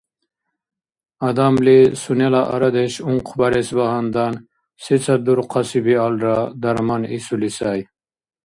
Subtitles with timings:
[1.27, 4.33] Адамли сунела арадеш ункъбарес багьандан,
[4.85, 7.79] сецад дурхъаси биалра дарман исули сай.